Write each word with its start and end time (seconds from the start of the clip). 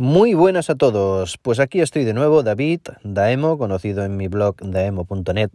Muy 0.00 0.34
buenas 0.34 0.70
a 0.70 0.76
todos. 0.76 1.38
Pues 1.38 1.58
aquí 1.58 1.80
estoy 1.80 2.04
de 2.04 2.14
nuevo, 2.14 2.44
David 2.44 2.82
Daemo, 3.02 3.58
conocido 3.58 4.04
en 4.04 4.16
mi 4.16 4.28
blog 4.28 4.54
daemo.net 4.62 5.50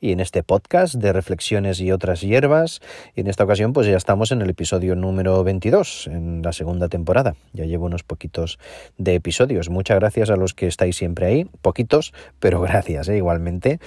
y 0.00 0.10
en 0.10 0.18
este 0.18 0.42
podcast 0.42 0.96
de 0.96 1.12
reflexiones 1.12 1.78
y 1.78 1.92
otras 1.92 2.20
hierbas. 2.20 2.80
Y 3.14 3.20
en 3.20 3.28
esta 3.28 3.44
ocasión 3.44 3.72
pues 3.72 3.86
ya 3.86 3.96
estamos 3.96 4.32
en 4.32 4.42
el 4.42 4.50
episodio 4.50 4.96
número 4.96 5.44
22, 5.44 6.08
en 6.08 6.42
la 6.42 6.52
segunda 6.52 6.88
temporada. 6.88 7.36
Ya 7.52 7.66
llevo 7.66 7.86
unos 7.86 8.02
poquitos 8.02 8.58
de 8.98 9.14
episodios. 9.14 9.70
Muchas 9.70 10.00
gracias 10.00 10.28
a 10.28 10.34
los 10.34 10.54
que 10.54 10.66
estáis 10.66 10.96
siempre 10.96 11.26
ahí. 11.26 11.46
Poquitos, 11.62 12.12
pero 12.40 12.60
gracias 12.62 13.08
¿eh? 13.08 13.16
igualmente. 13.16 13.78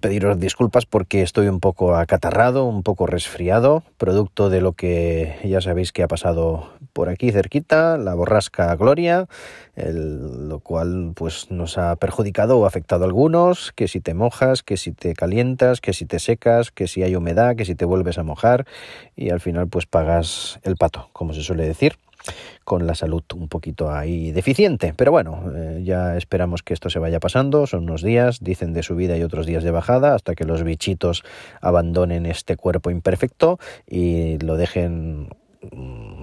Pediros 0.00 0.40
disculpas 0.40 0.86
porque 0.86 1.20
estoy 1.20 1.48
un 1.48 1.60
poco 1.60 1.96
acatarrado, 1.96 2.64
un 2.64 2.82
poco 2.82 3.06
resfriado, 3.06 3.82
producto 3.98 4.48
de 4.48 4.62
lo 4.62 4.72
que 4.72 5.36
ya 5.44 5.60
sabéis 5.60 5.92
que 5.92 6.02
ha 6.02 6.08
pasado 6.08 6.70
por 6.94 7.10
aquí 7.10 7.30
cerquita, 7.30 7.98
la 7.98 8.14
borrasca 8.14 8.74
Gloria 8.74 9.17
lo 9.76 10.60
cual 10.60 11.12
pues 11.14 11.50
nos 11.50 11.78
ha 11.78 11.96
perjudicado 11.96 12.58
o 12.58 12.66
afectado 12.66 13.04
a 13.04 13.06
algunos, 13.06 13.72
que 13.72 13.88
si 13.88 14.00
te 14.00 14.14
mojas, 14.14 14.62
que 14.62 14.76
si 14.76 14.92
te 14.92 15.14
calientas, 15.14 15.80
que 15.80 15.92
si 15.92 16.04
te 16.04 16.18
secas, 16.18 16.70
que 16.70 16.86
si 16.86 17.02
hay 17.02 17.16
humedad, 17.16 17.56
que 17.56 17.64
si 17.64 17.74
te 17.74 17.84
vuelves 17.84 18.18
a 18.18 18.22
mojar 18.22 18.66
y 19.16 19.30
al 19.30 19.40
final 19.40 19.68
pues 19.68 19.86
pagas 19.86 20.60
el 20.62 20.76
pato, 20.76 21.08
como 21.12 21.32
se 21.32 21.42
suele 21.42 21.66
decir 21.66 21.96
con 22.64 22.86
la 22.86 22.94
salud 22.94 23.22
un 23.34 23.48
poquito 23.48 23.90
ahí 23.90 24.32
deficiente. 24.32 24.92
Pero 24.96 25.10
bueno, 25.12 25.52
eh, 25.54 25.82
ya 25.84 26.16
esperamos 26.16 26.62
que 26.62 26.74
esto 26.74 26.90
se 26.90 26.98
vaya 26.98 27.20
pasando. 27.20 27.66
Son 27.66 27.84
unos 27.84 28.02
días, 28.02 28.40
dicen 28.40 28.72
de 28.72 28.82
subida 28.82 29.16
y 29.16 29.22
otros 29.22 29.46
días 29.46 29.64
de 29.64 29.70
bajada, 29.70 30.14
hasta 30.14 30.34
que 30.34 30.44
los 30.44 30.62
bichitos 30.62 31.22
abandonen 31.60 32.26
este 32.26 32.56
cuerpo 32.56 32.90
imperfecto 32.90 33.58
y 33.86 34.38
lo 34.38 34.56
dejen 34.56 35.30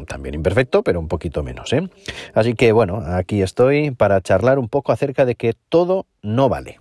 también 0.07 0.35
imperfecto, 0.35 0.83
pero 0.83 0.99
un 0.99 1.07
poquito 1.07 1.43
menos. 1.43 1.71
¿eh? 1.73 1.89
Así 2.33 2.53
que 2.53 2.71
bueno, 2.71 3.01
aquí 3.05 3.41
estoy 3.41 3.91
para 3.91 4.21
charlar 4.21 4.59
un 4.59 4.69
poco 4.69 4.91
acerca 4.91 5.25
de 5.25 5.35
que 5.35 5.53
todo 5.69 6.05
no 6.21 6.49
vale. 6.49 6.79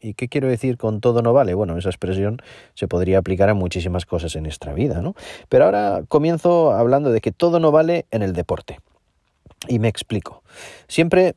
¿Y 0.00 0.14
qué 0.14 0.28
quiero 0.28 0.46
decir 0.46 0.76
con 0.76 1.00
todo 1.00 1.22
no 1.22 1.32
vale? 1.32 1.54
Bueno, 1.54 1.76
esa 1.76 1.88
expresión 1.88 2.40
se 2.74 2.86
podría 2.86 3.18
aplicar 3.18 3.48
a 3.48 3.54
muchísimas 3.54 4.06
cosas 4.06 4.36
en 4.36 4.44
nuestra 4.44 4.72
vida, 4.72 5.02
¿no? 5.02 5.14
Pero 5.48 5.64
ahora 5.64 6.02
comienzo 6.06 6.72
hablando 6.72 7.10
de 7.10 7.20
que 7.20 7.32
todo 7.32 7.58
no 7.58 7.72
vale 7.72 8.06
en 8.12 8.22
el 8.22 8.32
deporte. 8.32 8.78
Y 9.66 9.80
me 9.80 9.88
explico. 9.88 10.44
Siempre 10.86 11.34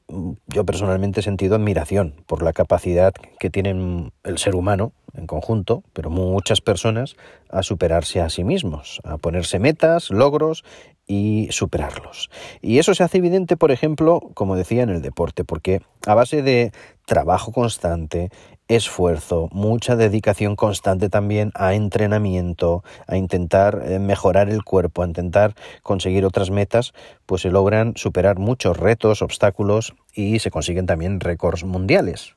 yo 0.48 0.66
personalmente 0.66 1.22
he 1.22 1.24
sentido 1.24 1.56
admiración 1.56 2.14
por 2.28 2.44
la 2.44 2.54
capacidad 2.54 3.14
que 3.40 3.50
tienen 3.50 4.14
el 4.24 4.38
ser 4.38 4.56
humano 4.56 4.94
en 5.14 5.28
conjunto, 5.28 5.84
pero 5.94 6.10
muchas 6.10 6.62
personas, 6.62 7.16
a 7.50 7.64
superarse 7.64 8.22
a 8.22 8.30
sí 8.30 8.44
mismos, 8.44 9.02
a 9.04 9.18
ponerse 9.18 9.60
metas, 9.60 10.10
logros 10.12 10.64
y 11.08 11.48
superarlos. 11.52 12.30
Y 12.62 12.80
eso 12.80 12.94
se 12.94 13.04
hace 13.04 13.18
evidente, 13.18 13.58
por 13.58 13.72
ejemplo, 13.72 14.22
como 14.34 14.56
decía, 14.56 14.84
en 14.84 14.90
el 14.90 15.02
deporte, 15.02 15.44
porque 15.44 15.82
a 16.06 16.16
base 16.16 16.42
de 16.42 16.72
trabajo 17.06 17.52
constante, 17.52 18.30
esfuerzo, 18.76 19.50
mucha 19.52 19.96
dedicación 19.96 20.56
constante 20.56 21.10
también 21.10 21.52
a 21.56 21.74
entrenamiento, 21.74 22.84
a 23.06 23.18
intentar 23.18 23.84
eh, 23.86 24.00
mejorar 24.00 24.50
el 24.50 24.64
cuerpo, 24.64 25.04
a 25.04 25.08
intentar 25.08 25.56
conseguir 25.84 26.26
otras 26.26 26.52
metas, 26.52 26.94
pues 27.26 27.42
se 27.42 27.50
logran 27.50 27.94
superar 27.98 28.40
muchos 28.40 28.78
retos, 28.78 29.22
obstáculos 29.22 29.94
y 30.14 30.40
se 30.40 30.52
consiguen 30.52 30.86
también 30.86 31.20
récords 31.20 31.66
mundiales. 31.66 32.36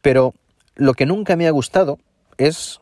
Pero 0.00 0.32
lo 0.74 0.94
que 0.94 1.04
nunca 1.06 1.36
me 1.36 1.46
ha 1.46 1.50
gustado 1.50 1.98
es 2.38 2.80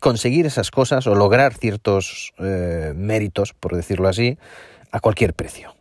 conseguir 0.00 0.46
esas 0.46 0.72
cosas 0.72 1.06
o 1.06 1.14
lograr 1.14 1.54
ciertos 1.54 2.32
eh, 2.38 2.92
méritos, 2.96 3.52
por 3.54 3.76
decirlo 3.76 4.08
así, 4.08 4.38
a 4.90 4.98
cualquier 4.98 5.34
precio. 5.34 5.76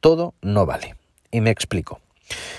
Todo 0.00 0.34
no 0.42 0.66
vale. 0.66 0.96
Y 1.30 1.40
me 1.40 1.50
explico. 1.50 2.00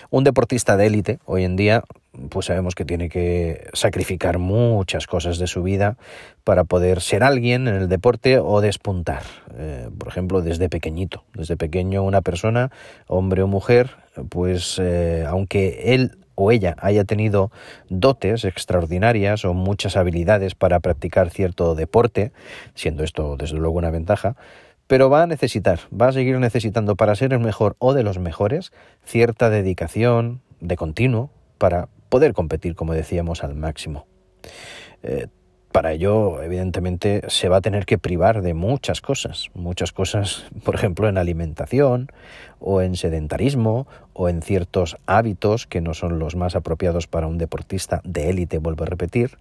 Un 0.10 0.24
deportista 0.24 0.78
de 0.78 0.88
élite 0.88 1.20
hoy 1.26 1.44
en 1.44 1.58
día, 1.58 1.84
pues 2.30 2.48
sabemos 2.48 2.76
que 2.76 2.84
tiene 2.84 3.10
que 3.10 3.70
sacrificar 3.74 4.38
muchas 4.38 5.08
cosas 5.08 5.38
de 5.38 5.48
su 5.48 5.64
vida 5.64 5.98
para 6.44 6.66
poder 6.66 7.02
ser 7.02 7.24
alguien 7.24 7.68
en 7.68 7.76
el 7.76 7.90
deporte 7.90 8.40
o 8.40 8.60
despuntar. 8.60 9.24
Eh, 9.56 9.90
por 9.98 10.10
ejemplo, 10.10 10.42
desde 10.42 10.68
pequeñito, 10.68 11.24
desde 11.34 11.56
pequeño 11.56 12.04
una 12.04 12.22
persona, 12.22 12.72
hombre 13.08 13.44
o 13.44 13.48
mujer, 13.48 13.92
pues 14.30 14.78
eh, 14.80 15.24
aunque 15.28 15.94
él 15.94 16.18
o 16.36 16.52
ella 16.52 16.76
haya 16.80 17.04
tenido 17.04 17.52
dotes 17.90 18.46
extraordinarias 18.46 19.46
o 19.46 19.54
muchas 19.54 19.96
habilidades 19.96 20.56
para 20.56 20.80
practicar 20.80 21.30
cierto 21.30 21.76
deporte, 21.76 22.32
siendo 22.74 23.04
esto 23.04 23.38
desde 23.38 23.58
luego 23.58 23.78
una 23.78 23.92
ventaja, 23.92 24.36
pero 24.88 25.10
va 25.10 25.24
a 25.24 25.28
necesitar, 25.28 25.80
va 25.90 26.10
a 26.10 26.12
seguir 26.12 26.38
necesitando 26.40 26.98
para 26.98 27.16
ser 27.16 27.32
el 27.32 27.40
mejor 27.40 27.78
o 27.80 27.94
de 27.94 28.04
los 28.04 28.20
mejores 28.20 28.74
cierta 29.06 29.50
dedicación 29.50 30.42
de 30.60 30.76
continuo 30.76 31.30
para 31.58 31.88
poder 32.12 32.34
competir, 32.34 32.76
como 32.76 32.94
decíamos, 32.94 33.42
al 33.42 33.56
máximo. 33.56 34.06
Eh, 35.02 35.28
para 35.72 35.94
ello, 35.94 36.44
evidentemente, 36.44 37.22
se 37.30 37.48
va 37.48 37.58
a 37.58 37.62
tener 37.62 37.86
que 37.86 37.98
privar 37.98 38.42
de 38.42 38.54
muchas 38.54 39.00
cosas, 39.00 39.50
muchas 39.54 39.94
cosas, 39.94 40.46
por 40.66 40.76
ejemplo, 40.76 41.08
en 41.08 41.18
alimentación 41.18 42.12
o 42.60 42.82
en 42.82 42.98
sedentarismo 42.98 43.88
o 44.14 44.28
en 44.28 44.42
ciertos 44.42 44.98
hábitos 45.06 45.68
que 45.68 45.80
no 45.80 45.94
son 45.94 46.20
los 46.20 46.36
más 46.36 46.56
apropiados 46.56 47.08
para 47.08 47.28
un 47.28 47.38
deportista 47.38 48.02
de 48.04 48.30
élite, 48.30 48.58
vuelvo 48.58 48.84
a 48.84 48.88
repetir, 48.88 49.38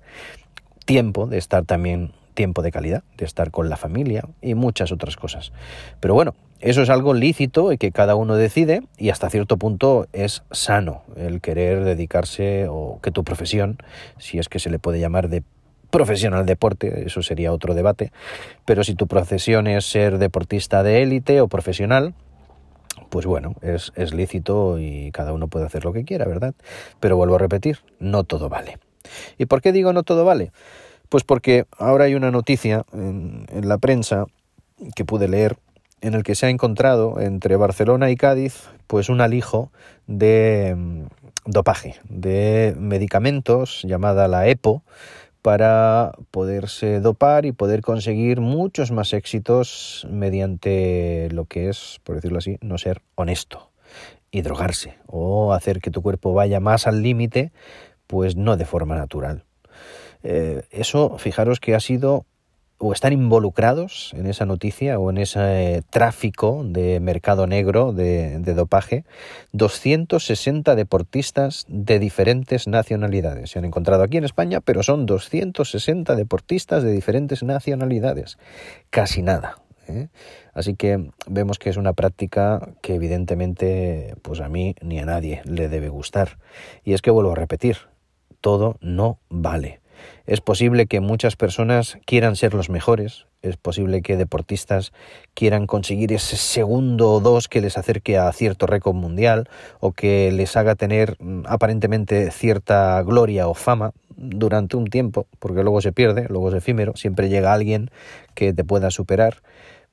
tiempo 0.86 1.26
de 1.26 1.38
estar 1.38 1.64
también 1.64 2.12
tiempo 2.40 2.62
de 2.62 2.72
calidad, 2.72 3.02
de 3.18 3.26
estar 3.26 3.50
con 3.50 3.68
la 3.68 3.76
familia 3.76 4.24
y 4.40 4.54
muchas 4.54 4.92
otras 4.92 5.14
cosas. 5.16 5.52
Pero 6.00 6.14
bueno, 6.14 6.32
eso 6.58 6.80
es 6.80 6.88
algo 6.88 7.12
lícito 7.12 7.70
y 7.70 7.76
que 7.76 7.92
cada 7.92 8.14
uno 8.14 8.34
decide 8.34 8.80
y 8.96 9.10
hasta 9.10 9.28
cierto 9.28 9.58
punto 9.58 10.06
es 10.14 10.42
sano 10.50 11.02
el 11.16 11.42
querer 11.42 11.84
dedicarse 11.84 12.66
o 12.66 12.98
que 13.02 13.10
tu 13.10 13.24
profesión, 13.24 13.76
si 14.16 14.38
es 14.38 14.48
que 14.48 14.58
se 14.58 14.70
le 14.70 14.78
puede 14.78 15.00
llamar 15.00 15.28
de 15.28 15.42
profesional 15.90 16.46
deporte, 16.46 17.04
eso 17.04 17.20
sería 17.20 17.52
otro 17.52 17.74
debate, 17.74 18.10
pero 18.64 18.84
si 18.84 18.94
tu 18.94 19.06
profesión 19.06 19.66
es 19.66 19.84
ser 19.84 20.16
deportista 20.16 20.82
de 20.82 21.02
élite 21.02 21.42
o 21.42 21.48
profesional, 21.48 22.14
pues 23.10 23.26
bueno, 23.26 23.54
es, 23.60 23.92
es 23.96 24.14
lícito 24.14 24.78
y 24.78 25.10
cada 25.12 25.34
uno 25.34 25.48
puede 25.48 25.66
hacer 25.66 25.84
lo 25.84 25.92
que 25.92 26.06
quiera, 26.06 26.24
¿verdad? 26.24 26.54
Pero 27.00 27.18
vuelvo 27.18 27.34
a 27.34 27.38
repetir, 27.38 27.80
no 27.98 28.24
todo 28.24 28.48
vale. 28.48 28.78
¿Y 29.36 29.44
por 29.44 29.60
qué 29.60 29.72
digo 29.72 29.92
no 29.92 30.04
todo 30.04 30.24
vale? 30.24 30.52
Pues 31.10 31.24
porque 31.24 31.66
ahora 31.76 32.04
hay 32.04 32.14
una 32.14 32.30
noticia 32.30 32.86
en, 32.94 33.44
en 33.50 33.68
la 33.68 33.76
prensa 33.76 34.24
que 34.96 35.04
pude 35.04 35.28
leer 35.28 35.58
en 36.00 36.14
el 36.14 36.22
que 36.22 36.34
se 36.34 36.46
ha 36.46 36.50
encontrado 36.50 37.20
entre 37.20 37.56
Barcelona 37.56 38.10
y 38.10 38.16
Cádiz 38.16 38.68
pues 38.86 39.08
un 39.08 39.20
alijo 39.20 39.70
de 40.06 40.74
mm, 40.76 41.02
dopaje, 41.46 41.96
de 42.08 42.74
medicamentos 42.78 43.82
llamada 43.84 44.28
la 44.28 44.48
EPO, 44.48 44.82
para 45.42 46.12
poderse 46.30 47.00
dopar 47.00 47.46
y 47.46 47.52
poder 47.52 47.80
conseguir 47.80 48.40
muchos 48.40 48.90
más 48.90 49.12
éxitos 49.12 50.06
mediante 50.10 51.28
lo 51.32 51.46
que 51.46 51.70
es, 51.70 52.00
por 52.04 52.16
decirlo 52.16 52.38
así, 52.38 52.58
no 52.60 52.76
ser 52.78 53.00
honesto 53.14 53.70
y 54.30 54.42
drogarse 54.42 54.98
o 55.06 55.54
hacer 55.54 55.80
que 55.80 55.90
tu 55.90 56.02
cuerpo 56.02 56.34
vaya 56.34 56.60
más 56.60 56.86
al 56.86 57.02
límite, 57.02 57.52
pues 58.06 58.36
no 58.36 58.56
de 58.56 58.66
forma 58.66 58.96
natural. 58.96 59.44
Eh, 60.22 60.62
eso, 60.70 61.18
fijaros 61.18 61.60
que 61.60 61.74
ha 61.74 61.80
sido 61.80 62.26
o 62.82 62.94
están 62.94 63.12
involucrados 63.12 64.12
en 64.16 64.26
esa 64.26 64.46
noticia 64.46 64.98
o 64.98 65.10
en 65.10 65.18
ese 65.18 65.82
tráfico 65.90 66.62
de 66.64 66.98
mercado 66.98 67.46
negro 67.46 67.92
de, 67.92 68.38
dopaje 68.54 69.04
260 69.52 70.74
deportistas 70.74 71.66
de 71.68 71.98
diferentes 71.98 72.66
nacionalidades. 72.66 73.50
Se 73.50 73.58
han 73.58 73.66
encontrado 73.66 74.02
aquí 74.02 74.16
en 74.16 74.24
España, 74.24 74.62
pero 74.62 74.82
son 74.82 75.04
260 75.04 76.16
deportistas 76.16 76.82
de 76.82 76.92
diferentes 76.92 77.42
nacionalidades. 77.42 78.38
Casi 78.88 79.20
nada. 79.20 79.58
¿eh? 79.86 80.08
Así 80.54 80.74
que 80.74 81.10
vemos 81.26 81.58
que 81.58 81.68
es 81.68 81.76
una 81.76 81.92
práctica 81.92 82.70
que 82.80 82.94
evidentemente 82.94 84.14
pues 84.22 84.40
a 84.40 84.48
mí 84.48 84.74
ni 84.80 84.98
a 85.00 85.04
nadie 85.04 85.42
le 85.44 85.68
debe 85.68 85.90
gustar. 85.90 86.38
Y 86.82 86.94
es 86.94 87.02
que 87.02 87.10
vuelvo 87.10 87.32
a 87.32 87.36
repetir, 87.36 87.76
todo 88.40 88.78
no 88.80 89.18
vale. 89.28 89.79
Es 90.26 90.40
posible 90.40 90.86
que 90.86 91.00
muchas 91.00 91.36
personas 91.36 91.98
quieran 92.04 92.36
ser 92.36 92.54
los 92.54 92.70
mejores, 92.70 93.26
es 93.42 93.56
posible 93.56 94.02
que 94.02 94.16
deportistas 94.16 94.92
quieran 95.34 95.66
conseguir 95.66 96.12
ese 96.12 96.36
segundo 96.36 97.12
o 97.12 97.20
dos 97.20 97.48
que 97.48 97.60
les 97.60 97.78
acerque 97.78 98.18
a 98.18 98.30
cierto 98.32 98.66
récord 98.66 98.94
mundial 98.94 99.48
o 99.80 99.92
que 99.92 100.30
les 100.30 100.56
haga 100.56 100.74
tener 100.74 101.16
mm, 101.20 101.44
aparentemente 101.46 102.30
cierta 102.30 103.02
gloria 103.02 103.48
o 103.48 103.54
fama 103.54 103.92
durante 104.16 104.76
un 104.76 104.86
tiempo, 104.86 105.26
porque 105.38 105.62
luego 105.62 105.80
se 105.80 105.92
pierde, 105.92 106.26
luego 106.28 106.50
es 106.50 106.54
efímero, 106.54 106.94
siempre 106.96 107.30
llega 107.30 107.54
alguien 107.54 107.90
que 108.34 108.52
te 108.52 108.64
pueda 108.64 108.90
superar, 108.90 109.42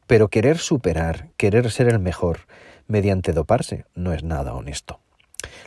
pero 0.06 0.28
querer 0.28 0.58
superar, 0.58 1.30
querer 1.38 1.72
ser 1.72 1.88
el 1.88 2.00
mejor 2.00 2.40
mediante 2.88 3.32
doparse 3.32 3.86
no 3.96 4.14
es 4.14 4.24
nada 4.24 4.54
honesto. 4.54 5.00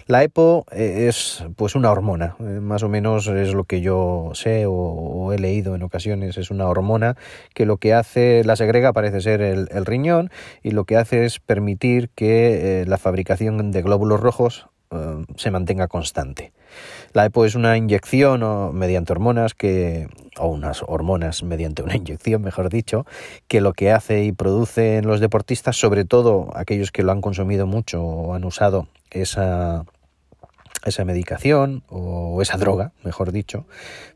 La 0.07 0.25
EPO 0.25 0.67
eh, 0.73 1.07
es 1.09 1.45
pues 1.55 1.77
una 1.77 1.91
hormona, 1.91 2.35
eh, 2.41 2.43
más 2.43 2.83
o 2.83 2.89
menos 2.89 3.29
es 3.29 3.55
lo 3.55 3.63
que 3.63 3.81
yo 3.81 4.33
sé 4.35 4.65
o, 4.67 5.33
he 5.33 5.39
leído 5.39 5.77
en 5.77 5.85
ocasiones, 5.85 6.37
es 6.37 6.51
una 6.51 6.67
hormona 6.67 7.17
que 7.55 7.65
lo 7.65 7.77
que 7.77 7.95
hace, 7.95 8.43
la 8.45 8.57
segrega 8.57 8.93
parece 8.93 9.21
ser 9.21 9.41
el, 9.41 9.69
riñón 9.87 10.31
y 10.65 10.73
lo 10.73 10.85
que 10.85 10.97
hace 10.97 11.25
es 11.25 11.39
permitir 11.39 12.11
que 12.11 12.83
eh, 12.83 12.87
la 12.87 12.99
fabricación 12.99 13.71
de 13.71 13.83
glóbulos 13.83 14.19
rojos 14.19 14.67
se 15.37 15.51
mantenga 15.51 15.87
constante. 15.87 16.53
La 17.13 17.25
EPO 17.25 17.45
es 17.45 17.55
una 17.55 17.77
inyección 17.77 18.43
o, 18.43 18.73
mediante 18.73 19.13
hormonas 19.13 19.55
que, 19.55 20.09
o 20.39 20.49
unas 20.49 20.83
hormonas 20.87 21.43
mediante 21.43 21.83
una 21.83 21.97
inyección, 21.97 22.43
mejor 22.43 22.71
dicho, 22.71 23.07
que 23.47 23.61
lo 23.61 23.73
que 23.73 23.93
hace 23.93 24.25
y 24.25 24.33
produce 24.33 24.97
en 24.97 25.07
los 25.07 25.21
deportistas, 25.21 25.77
sobre 25.77 26.05
todo 26.05 26.51
aquellos 26.55 26.91
que 26.91 27.03
lo 27.03 27.13
han 27.13 27.21
consumido 27.21 27.67
mucho 27.67 28.03
o 28.03 28.35
han 28.35 28.45
usado 28.45 28.89
esa, 29.11 29.85
esa 30.85 31.05
medicación 31.05 31.85
o 31.89 32.43
esa 32.43 32.57
droga, 32.57 32.93
mejor 33.05 33.31
dicho, 33.31 33.67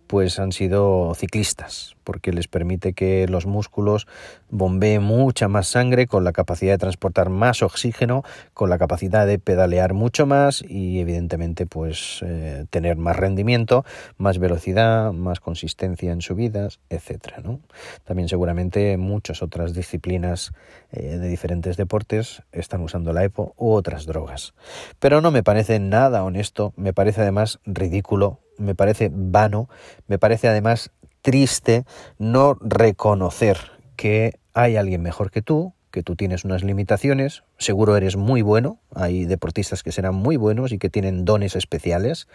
pues 0.07 0.39
han 0.39 0.53
sido 0.53 1.15
ciclistas, 1.15 1.97
porque 2.05 2.33
les 2.33 2.49
permite 2.49 2.93
que 2.93 3.27
los 3.29 3.47
músculos 3.47 4.07
bombeen 4.51 5.03
mucha 5.03 5.49
más 5.49 5.67
sangre, 5.67 6.07
con 6.07 6.25
la 6.25 6.33
capacidad 6.33 6.75
de 6.75 6.79
transportar 6.79 7.31
más 7.31 7.63
oxígeno, 7.63 8.23
con 8.53 8.71
la 8.71 8.79
capacidad 8.79 9.27
de 9.27 9.39
pedalear 9.39 9.95
mucho 9.95 10.27
más 10.27 10.63
y 10.67 11.01
evidentemente 11.01 11.67
pues 11.67 12.21
eh, 12.23 12.67
tener 12.71 12.97
más 12.97 13.17
rendimiento, 13.17 13.85
más 14.17 14.39
velocidad, 14.39 15.13
más 15.13 15.41
consistencia 15.41 16.13
en 16.13 16.21
subidas, 16.21 16.81
etcétera. 16.91 17.39
¿no? 17.43 17.61
También 18.05 18.29
seguramente 18.29 18.97
muchas 18.97 19.43
otras 19.43 19.75
disciplinas 19.75 20.53
eh, 20.93 21.19
de 21.19 21.29
diferentes 21.29 21.77
deportes 21.77 22.43
están 22.53 22.83
usando 22.83 23.13
la 23.13 23.25
EPO 23.25 23.55
u 23.57 23.73
otras 23.73 24.07
drogas. 24.07 24.55
Pero 24.99 25.21
no 25.21 25.31
me 25.31 25.43
parece 25.43 25.81
nada 25.81 26.23
honesto, 26.25 26.73
me 26.77 26.93
parece 26.93 27.23
además 27.23 27.61
ridículo 27.65 28.44
me 28.59 28.75
parece 28.75 29.11
vano, 29.13 29.69
me 30.07 30.19
parece 30.19 30.49
además 30.49 30.91
triste 31.23 31.85
no 32.19 32.59
reconocer 32.61 33.59
que 33.97 34.39
hay 34.53 34.77
alguien 34.77 35.03
mejor 35.03 35.31
que 35.31 35.43
tú, 35.43 35.75
que 35.91 36.03
tú 36.03 36.17
tienes 36.17 36.45
unas 36.45 36.65
limitaciones, 36.65 37.45
seguro 37.57 37.97
eres 37.97 38.17
muy 38.17 38.43
bueno, 38.43 38.81
hay 38.95 39.27
deportistas 39.27 39.83
que 39.83 39.93
serán 39.93 40.17
muy 40.17 40.37
buenos 40.37 40.73
y 40.73 40.79
que 40.79 40.91
tienen 40.91 41.25
dones 41.25 41.55
especiales 41.55 42.27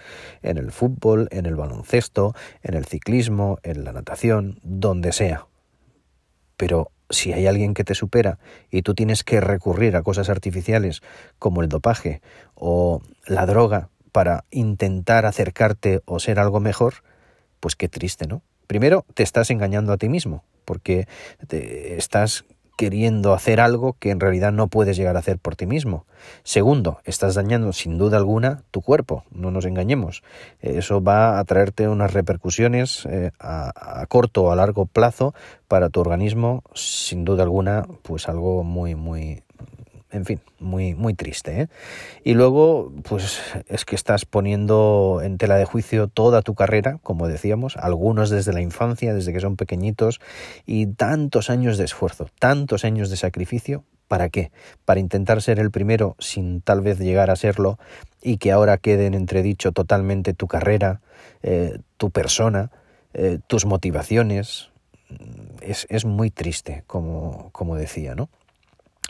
en 0.42 0.58
el 0.58 0.72
fútbol, 0.72 1.28
en 1.32 1.46
el 1.46 1.56
baloncesto, 1.56 2.34
en 2.64 2.74
el 2.74 2.86
ciclismo, 2.86 3.60
en 3.64 3.84
la 3.84 3.92
natación, 3.92 4.60
donde 4.64 5.12
sea. 5.12 5.48
Pero 6.56 6.92
si 7.10 7.34
hay 7.34 7.48
alguien 7.48 7.74
que 7.74 7.84
te 7.84 7.96
supera 7.96 8.40
y 8.72 8.82
tú 8.82 8.94
tienes 8.94 9.24
que 9.24 9.42
recurrir 9.42 9.96
a 9.96 10.04
cosas 10.04 10.30
artificiales 10.30 11.02
como 11.38 11.62
el 11.62 11.70
dopaje 11.70 12.22
o 12.56 13.02
la 13.28 13.46
droga 13.46 13.90
para 14.12 14.46
intentar 14.52 15.26
acercarte 15.26 16.02
o 16.06 16.20
ser 16.20 16.40
algo 16.40 16.60
mejor, 16.60 16.96
pues 17.60 17.76
qué 17.76 17.88
triste, 17.88 18.28
¿no? 18.28 18.42
Primero, 18.68 19.06
te 19.14 19.24
estás 19.24 19.50
engañando 19.50 19.94
a 19.94 19.98
ti 19.98 20.10
mismo, 20.10 20.44
porque 20.66 21.08
te 21.48 21.98
estás 21.98 22.46
queriendo 22.80 23.34
hacer 23.34 23.60
algo 23.60 23.98
que 24.00 24.10
en 24.10 24.22
realidad 24.22 24.54
no 24.54 24.70
puedes 24.70 24.96
llegar 24.96 25.18
a 25.18 25.20
hacer 25.20 25.38
por 25.38 25.58
ti 25.58 25.66
mismo. 25.66 26.06
Segundo, 26.44 27.02
estás 27.04 27.36
dañando 27.36 27.74
sin 27.74 27.98
duda 27.98 28.16
alguna 28.16 28.64
tu 28.72 28.82
cuerpo, 28.82 29.26
no 29.32 29.52
nos 29.52 29.66
engañemos. 29.66 30.24
Eso 30.62 31.04
va 31.04 31.40
a 31.40 31.44
traerte 31.44 31.90
unas 31.90 32.14
repercusiones 32.14 33.06
eh, 33.08 33.32
a, 33.38 34.02
a, 34.02 34.06
corto 34.06 34.44
o 34.44 34.52
a 34.52 34.56
largo 34.56 34.86
plazo 34.86 35.34
para 35.68 35.90
tu 35.90 36.00
organismo, 36.00 36.64
sin 36.74 37.26
duda 37.26 37.44
alguna, 37.44 37.86
pues 38.02 38.30
algo 38.30 38.64
muy, 38.64 38.96
muy, 38.96 39.44
en 40.12 40.26
fin, 40.26 40.42
muy, 40.60 40.96
muy 40.96 41.14
triste. 41.14 41.62
¿eh? 41.62 41.68
Y 42.24 42.34
luego, 42.34 42.92
pues 43.04 43.42
es 43.68 43.86
que 43.86 43.96
estás 43.96 44.26
poniendo 44.26 45.22
en 45.24 45.38
tela 45.38 45.56
de 45.56 45.66
juicio 45.66 46.08
toda 46.08 46.42
tu 46.42 46.56
carrera, 46.56 47.00
como 47.04 47.28
decíamos, 47.28 47.78
algunos 47.78 48.30
desde 48.30 48.54
la 48.54 48.62
infancia, 48.62 49.14
desde 49.14 49.34
que 49.34 49.40
son 49.40 49.56
pequeñitos, 49.56 50.20
y 50.66 50.88
tantos 50.88 51.50
años 51.50 51.78
de 51.78 51.86
esfuerzo, 51.86 52.28
tantos 52.40 52.86
años 52.86 53.10
de 53.10 53.18
sacrificio. 53.18 53.84
¿Para 54.08 54.30
qué? 54.30 54.52
Para 54.86 55.00
intentar 55.00 55.40
ser 55.44 55.60
el 55.60 55.70
primero 55.70 56.16
sin 56.18 56.62
tal 56.62 56.82
vez 56.82 56.98
llegar 56.98 57.30
a 57.30 57.36
serlo 57.36 57.78
y 58.24 58.38
que 58.38 58.52
ahora 58.52 58.78
quede 58.78 59.06
en 59.06 59.14
entredicho 59.14 59.72
totalmente 59.72 60.34
tu 60.34 60.48
carrera, 60.48 61.02
eh, 61.44 61.78
tu 61.98 62.10
persona, 62.10 62.72
eh, 63.14 63.38
tus 63.46 63.68
motivaciones. 63.68 64.72
Es, 65.62 65.86
es 65.92 66.06
muy 66.06 66.32
triste, 66.32 66.84
como, 66.88 67.50
como 67.52 67.76
decía, 67.76 68.16
¿no? 68.16 68.30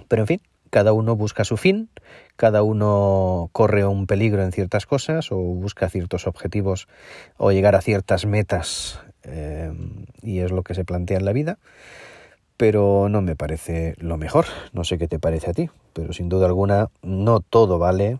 Pero 0.09 0.23
en 0.23 0.27
fin, 0.27 0.41
cada 0.69 0.93
uno 0.93 1.15
busca 1.15 1.43
su 1.43 1.57
fin, 1.57 1.89
cada 2.35 2.63
uno 2.63 3.49
corre 3.51 3.85
un 3.85 4.07
peligro 4.07 4.43
en 4.43 4.51
ciertas 4.51 4.85
cosas 4.85 5.31
o 5.31 5.37
busca 5.37 5.89
ciertos 5.89 6.27
objetivos 6.27 6.87
o 7.37 7.51
llegar 7.51 7.75
a 7.75 7.81
ciertas 7.81 8.25
metas 8.25 8.99
eh, 9.23 9.71
y 10.21 10.39
es 10.39 10.51
lo 10.51 10.63
que 10.63 10.75
se 10.75 10.85
plantea 10.85 11.17
en 11.17 11.25
la 11.25 11.33
vida, 11.33 11.57
pero 12.57 13.07
no 13.09 13.21
me 13.21 13.35
parece 13.35 13.95
lo 13.97 14.17
mejor, 14.17 14.45
no 14.73 14.83
sé 14.83 14.97
qué 14.97 15.07
te 15.07 15.19
parece 15.19 15.51
a 15.51 15.53
ti, 15.53 15.69
pero 15.93 16.13
sin 16.13 16.29
duda 16.29 16.45
alguna 16.45 16.89
no 17.01 17.39
todo 17.39 17.79
vale, 17.79 18.19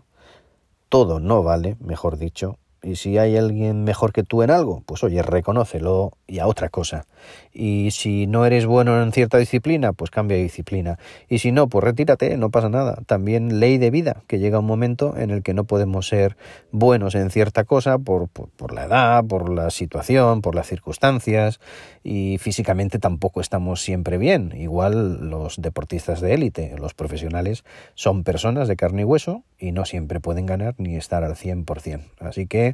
todo 0.88 1.20
no 1.20 1.42
vale, 1.42 1.76
mejor 1.80 2.16
dicho, 2.18 2.58
y 2.82 2.96
si 2.96 3.18
hay 3.18 3.36
alguien 3.36 3.84
mejor 3.84 4.12
que 4.12 4.22
tú 4.22 4.42
en 4.42 4.50
algo, 4.50 4.82
pues 4.86 5.04
oye, 5.04 5.22
reconócelo 5.22 6.12
y 6.26 6.38
a 6.38 6.46
otra 6.46 6.68
cosa. 6.68 7.06
Y 7.52 7.90
si 7.90 8.26
no 8.26 8.46
eres 8.46 8.64
bueno 8.64 9.02
en 9.02 9.12
cierta 9.12 9.36
disciplina, 9.36 9.92
pues 9.92 10.10
cambia 10.10 10.36
disciplina. 10.36 10.98
Y 11.28 11.40
si 11.40 11.52
no, 11.52 11.68
pues 11.68 11.84
retírate, 11.84 12.36
no 12.36 12.50
pasa 12.50 12.68
nada. 12.68 13.02
También 13.06 13.60
ley 13.60 13.78
de 13.78 13.90
vida, 13.90 14.22
que 14.26 14.38
llega 14.38 14.60
un 14.60 14.66
momento 14.66 15.16
en 15.16 15.30
el 15.30 15.42
que 15.42 15.52
no 15.52 15.64
podemos 15.64 16.08
ser 16.08 16.36
buenos 16.70 17.14
en 17.14 17.30
cierta 17.30 17.64
cosa 17.64 17.98
por, 17.98 18.28
por, 18.28 18.72
la 18.72 18.84
edad, 18.84 19.24
por 19.24 19.50
la 19.50 19.70
situación, 19.70 20.40
por 20.40 20.54
las 20.54 20.66
circunstancias 20.68 21.60
y 22.02 22.38
físicamente 22.38 22.98
tampoco 22.98 23.40
estamos 23.40 23.82
siempre 23.82 24.16
bien. 24.16 24.52
Igual 24.56 25.28
los 25.28 25.60
deportistas 25.60 26.20
de 26.20 26.34
élite, 26.34 26.74
los 26.78 26.94
profesionales, 26.94 27.64
son 27.94 28.24
personas 28.24 28.68
de 28.68 28.76
carne 28.76 29.02
y 29.02 29.04
hueso 29.04 29.42
y 29.58 29.72
no 29.72 29.84
siempre 29.84 30.20
pueden 30.20 30.46
ganar 30.46 30.74
ni 30.78 30.96
estar 30.96 31.24
al 31.24 31.34
100%. 31.34 32.04
Así 32.20 32.46
que 32.46 32.69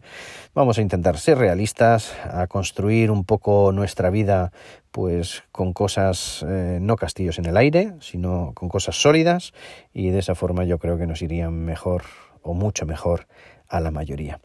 vamos 0.54 0.78
a 0.78 0.82
intentar 0.82 1.18
ser 1.18 1.38
realistas, 1.38 2.14
a 2.24 2.46
construir 2.46 3.10
un 3.10 3.24
poco 3.24 3.72
nuestra 3.72 4.10
vida 4.10 4.52
pues 4.90 5.44
con 5.52 5.72
cosas, 5.72 6.44
eh, 6.48 6.78
no 6.80 6.96
castillos 6.96 7.38
en 7.38 7.46
el 7.46 7.56
aire, 7.56 7.92
sino 8.00 8.52
con 8.54 8.68
cosas 8.68 9.00
sólidas 9.00 9.52
y 9.92 10.10
de 10.10 10.20
esa 10.20 10.34
forma 10.34 10.64
yo 10.64 10.78
creo 10.78 10.96
que 10.96 11.06
nos 11.06 11.22
irían 11.22 11.52
mejor 11.64 12.04
o 12.42 12.54
mucho 12.54 12.86
mejor 12.86 13.26
a 13.68 13.80
la 13.80 13.90
mayoría. 13.90 14.40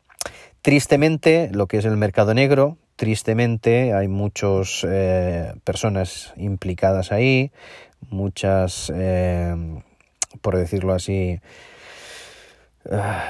Tristemente, 0.61 1.49
lo 1.53 1.67
que 1.67 1.77
es 1.77 1.85
el 1.85 1.97
mercado 1.97 2.33
negro, 2.33 2.77
tristemente 2.95 3.93
hay 3.93 4.07
muchas 4.07 4.85
eh, 4.87 5.53
personas 5.63 6.33
implicadas 6.37 7.11
ahí, 7.11 7.51
muchas, 8.09 8.91
eh, 8.93 9.55
por 10.41 10.55
decirlo 10.57 10.93
así, 10.93 11.39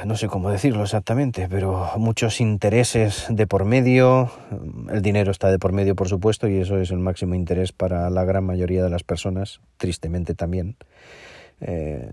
no 0.06 0.16
sé 0.16 0.28
cómo 0.28 0.50
decirlo 0.50 0.84
exactamente, 0.84 1.48
pero 1.50 1.90
muchos 1.98 2.40
intereses 2.40 3.26
de 3.30 3.48
por 3.48 3.66
medio, 3.66 4.32
el 4.90 5.02
dinero 5.02 5.32
está 5.32 5.52
de 5.52 5.60
por 5.60 5.74
medio 5.74 5.96
por 5.96 6.08
supuesto 6.08 6.48
y 6.48 6.58
eso 6.58 6.78
es 6.78 6.92
el 6.92 7.00
máximo 7.00 7.36
interés 7.36 7.72
para 7.72 8.10
la 8.10 8.24
gran 8.24 8.46
mayoría 8.46 8.84
de 8.84 8.90
las 8.90 9.04
personas, 9.04 9.60
tristemente 9.78 10.36
también. 10.36 10.78
Eh, 11.60 12.10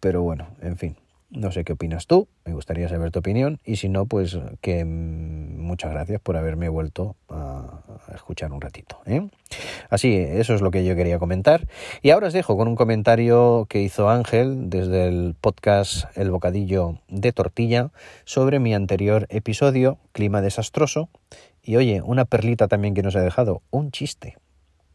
pero 0.00 0.22
bueno, 0.22 0.48
en 0.60 0.76
fin, 0.76 0.96
no 1.30 1.52
sé 1.52 1.64
qué 1.64 1.74
opinas 1.74 2.06
tú, 2.06 2.28
me 2.44 2.52
gustaría 2.52 2.88
saber 2.88 3.10
tu 3.10 3.20
opinión 3.20 3.58
y 3.64 3.76
si 3.76 3.88
no, 3.88 4.06
pues 4.06 4.38
que 4.60 4.84
mm, 4.84 5.60
muchas 5.60 5.92
gracias 5.92 6.20
por 6.20 6.36
haberme 6.36 6.68
vuelto 6.68 7.16
escuchar 8.16 8.52
un 8.52 8.60
ratito. 8.60 8.98
¿eh? 9.06 9.28
Así, 9.90 10.14
eso 10.16 10.54
es 10.54 10.60
lo 10.60 10.70
que 10.70 10.84
yo 10.84 10.96
quería 10.96 11.18
comentar. 11.18 11.66
Y 12.02 12.10
ahora 12.10 12.28
os 12.28 12.32
dejo 12.32 12.56
con 12.56 12.68
un 12.68 12.76
comentario 12.76 13.66
que 13.68 13.82
hizo 13.82 14.08
Ángel 14.08 14.70
desde 14.70 15.08
el 15.08 15.34
podcast 15.40 16.04
El 16.16 16.30
Bocadillo 16.30 16.98
de 17.08 17.32
Tortilla 17.32 17.90
sobre 18.24 18.58
mi 18.58 18.74
anterior 18.74 19.26
episodio, 19.30 19.98
Clima 20.12 20.40
Desastroso. 20.40 21.08
Y 21.62 21.76
oye, 21.76 22.02
una 22.04 22.24
perlita 22.24 22.68
también 22.68 22.94
que 22.94 23.02
nos 23.02 23.14
ha 23.16 23.20
dejado, 23.20 23.62
un 23.70 23.92
chiste. 23.92 24.36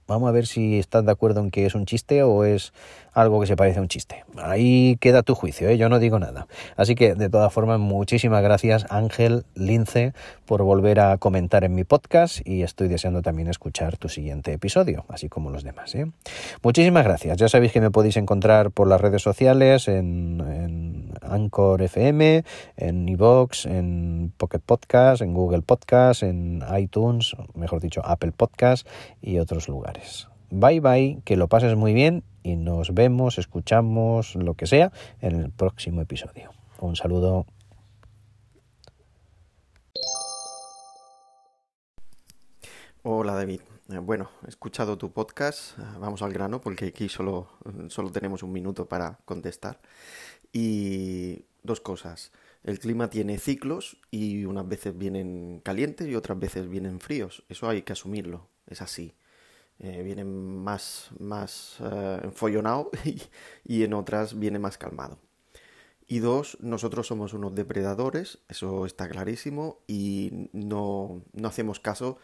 Vamos 0.08 0.30
a 0.30 0.32
ver 0.32 0.48
si 0.48 0.80
estás 0.80 1.06
de 1.06 1.12
acuerdo 1.12 1.42
en 1.42 1.52
que 1.52 1.66
es 1.66 1.76
un 1.76 1.86
chiste 1.86 2.24
o 2.24 2.46
es 2.46 2.74
algo 3.14 3.42
que 3.42 3.48
se 3.48 3.56
parece 3.56 3.80
a 3.80 3.82
un 3.82 3.88
chiste. 3.88 4.24
Ahí 4.38 4.96
queda 5.02 5.24
tu 5.24 5.36
juicio, 5.36 5.68
¿eh? 5.70 5.78
yo 5.78 5.90
no 5.90 6.00
digo 6.00 6.20
nada. 6.20 6.48
Así 6.76 6.96
que, 6.96 7.16
de 7.16 7.30
todas 7.30 7.52
formas, 7.52 7.80
muchísimas 7.80 8.44
gracias 8.44 8.86
Ángel 8.90 9.44
Lince 9.56 10.14
por 10.46 10.62
volver 10.64 11.00
a 11.00 11.18
comentar 11.18 11.64
en 11.64 11.74
mi 11.74 11.84
podcast 11.84 12.40
y 12.48 12.62
estoy 12.62 12.88
deseando 12.88 13.22
también 13.22 13.48
escuchar 13.48 13.98
tu 13.98 14.08
siguiente 14.08 14.54
episodio, 14.54 15.06
así 15.10 15.30
como 15.30 15.50
los 15.50 15.64
demás. 15.64 15.94
¿eh? 15.96 16.12
Muchísimas 16.62 17.04
gracias. 17.04 17.38
Ya 17.38 17.50
sabéis 17.50 17.72
que 17.72 17.82
me 17.82 17.92
podéis 17.92 18.18
encontrar 18.18 18.72
por 18.72 18.88
las 18.88 19.02
redes 19.02 19.24
sociales, 19.24 19.88
en, 19.88 20.40
en 20.40 20.87
Anchor 21.30 21.82
FM, 21.82 22.44
en 22.78 23.10
iVoox, 23.10 23.66
en 23.66 24.34
Pocket 24.38 24.60
Podcast, 24.60 25.22
en 25.22 25.34
Google 25.34 25.62
Podcast, 25.62 26.24
en 26.24 26.64
iTunes, 26.78 27.36
mejor 27.54 27.82
dicho, 27.82 28.02
Apple 28.04 28.32
Podcast 28.32 28.88
y 29.22 29.40
otros 29.40 29.68
lugares. 29.68 30.28
Bye 30.50 30.80
bye, 30.80 31.22
que 31.26 31.36
lo 31.36 31.48
pases 31.48 31.76
muy 31.76 31.94
bien 31.94 32.24
y 32.44 32.56
nos 32.56 32.94
vemos, 32.94 33.38
escuchamos, 33.38 34.36
lo 34.36 34.54
que 34.54 34.68
sea, 34.68 34.92
en 35.22 35.36
el 35.36 35.52
próximo 35.52 36.02
episodio. 36.02 36.52
Un 36.80 36.96
saludo. 36.96 37.46
Hola 43.04 43.34
David. 43.34 43.62
Eh, 43.90 44.00
bueno, 44.00 44.30
he 44.46 44.50
escuchado 44.50 44.98
tu 44.98 45.14
podcast, 45.14 45.80
eh, 45.80 45.84
vamos 45.98 46.22
al 46.22 46.34
grano 46.34 46.60
porque 46.60 46.88
aquí 46.88 47.08
solo, 47.08 47.48
solo 47.88 48.12
tenemos 48.12 48.44
un 48.44 48.52
minuto 48.52 48.86
para 48.86 49.20
contestar. 49.24 49.80
Y 50.60 51.46
dos 51.62 51.82
cosas. 51.82 52.32
El 52.64 52.80
clima 52.80 53.12
tiene 53.12 53.38
ciclos 53.38 53.98
y 54.10 54.46
unas 54.46 54.68
veces 54.68 54.98
vienen 54.98 55.62
calientes 55.64 56.08
y 56.08 56.16
otras 56.16 56.40
veces 56.40 56.68
vienen 56.68 57.00
fríos. 57.00 57.44
Eso 57.48 57.70
hay 57.70 57.84
que 57.84 57.94
asumirlo, 57.94 58.50
es 58.66 58.82
así. 58.82 59.14
Eh, 59.78 60.02
vienen 60.02 60.64
más, 60.64 61.10
más 61.20 61.78
enfollonado 62.24 62.90
y, 63.06 63.22
y 63.64 63.84
en 63.84 63.94
otras 63.94 64.40
viene 64.40 64.58
más 64.58 64.80
calmado. 64.80 65.20
Y 66.08 66.20
dos, 66.20 66.58
nosotros 66.60 67.06
somos 67.06 67.34
unos 67.34 67.54
depredadores, 67.54 68.40
eso 68.48 68.88
está 68.88 69.08
clarísimo, 69.10 69.82
y 69.86 70.50
no, 70.54 71.22
no 71.34 71.48
hacemos 71.48 71.80
caso 71.80 72.18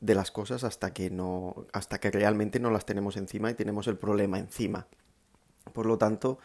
de 0.00 0.14
las 0.14 0.30
cosas 0.30 0.64
hasta 0.64 0.94
que 0.94 1.10
no 1.10 1.66
hasta 1.72 1.98
que 1.98 2.10
realmente 2.10 2.60
no 2.60 2.70
las 2.70 2.86
tenemos 2.86 3.16
encima 3.16 3.50
y 3.50 3.54
tenemos 3.54 3.88
el 3.88 3.98
problema 3.98 4.38
encima. 4.38 4.86
Por 5.72 5.86
lo 5.86 5.98
tanto, 5.98 6.38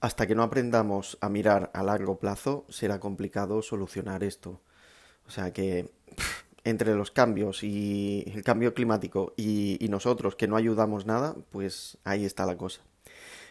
hasta 0.00 0.26
que 0.26 0.34
no 0.34 0.42
aprendamos 0.42 1.18
a 1.20 1.28
mirar 1.28 1.70
a 1.74 1.82
largo 1.82 2.18
plazo, 2.18 2.64
será 2.68 3.00
complicado 3.00 3.62
solucionar 3.62 4.24
esto. 4.24 4.60
O 5.26 5.30
sea 5.30 5.52
que 5.52 5.90
entre 6.64 6.94
los 6.94 7.10
cambios 7.10 7.62
y 7.62 8.24
el 8.34 8.42
cambio 8.42 8.74
climático 8.74 9.32
y, 9.36 9.78
nosotros 9.90 10.36
que 10.36 10.48
no 10.48 10.56
ayudamos 10.56 11.06
nada, 11.06 11.34
pues 11.50 11.98
ahí 12.04 12.24
está 12.24 12.46
la 12.46 12.56
cosa. 12.56 12.80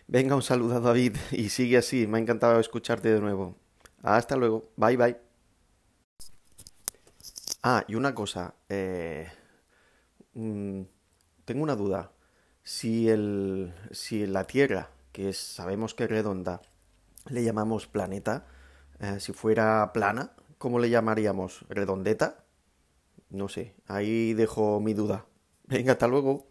Venga, 0.08 0.36
un 0.36 0.42
saludo 0.42 0.78
a 0.78 0.80
David 0.80 1.18
y 1.32 1.50
sigue 1.50 1.78
así. 1.78 2.08
Me 2.08 2.18
ha 2.18 2.22
encantado 2.22 2.60
escucharte 2.60 3.14
de 3.14 3.20
nuevo. 3.20 3.56
Hasta 4.02 4.36
luego. 4.36 4.70
Bye 4.76 4.98
bye. 4.98 5.18
Ah, 7.62 7.84
y 7.88 7.96
una 7.96 8.16
cosa. 8.16 8.56
Eh, 8.70 9.28
mm, 10.34 10.82
tengo 11.46 11.64
una 11.64 11.76
duda. 11.76 12.12
Si, 12.64 13.10
el, 13.10 13.74
si 13.92 14.26
la 14.28 14.46
Tierra, 14.46 14.90
que 15.12 15.34
sabemos 15.34 15.94
que 15.94 16.06
es 16.06 16.10
redonda, 16.10 16.62
le 17.30 17.44
llamamos 17.44 17.88
planeta, 17.88 18.46
eh, 19.00 19.20
si 19.20 19.34
fuera 19.34 19.92
plana, 19.94 20.34
¿cómo 20.58 20.80
le 20.80 20.90
llamaríamos? 20.90 21.66
¿Redondeta? 21.70 22.44
No 23.30 23.48
sé, 23.48 23.76
ahí 23.88 24.34
dejo 24.34 24.80
mi 24.80 24.94
duda. 24.94 25.26
Venga, 25.68 25.94
hasta 25.94 26.08
luego. 26.08 26.49